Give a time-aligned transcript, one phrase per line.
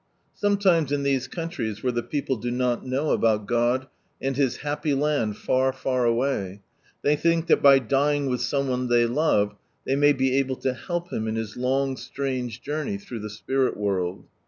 [0.33, 3.85] Sometimes in these countries, where the people do not know aboot God
[4.19, 6.63] and i His" happy land far, far away,"
[7.03, 10.73] they think that by dying with some one they tovi^ they may be able to
[10.73, 14.23] help him in his long strange journey through the spirit woild.